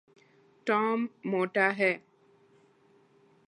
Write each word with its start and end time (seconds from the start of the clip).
Tom 0.67 0.99
موٹا 1.25 1.67
ہے 1.77 1.93